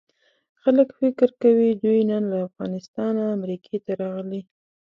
[0.61, 4.41] خلک فکر کوي دوی نن له افغانستانه امریکې ته راغلي.